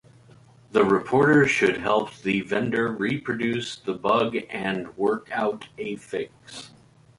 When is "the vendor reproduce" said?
2.15-3.75